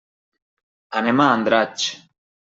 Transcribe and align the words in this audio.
Anem 1.03 1.21
a 1.21 1.29
Andratx. 1.35 1.87